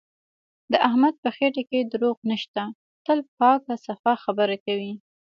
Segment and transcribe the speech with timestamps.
[0.71, 2.63] د احمد په خټه کې دروغ نشته،
[3.05, 4.93] تل پاکه صفا خبره کوي.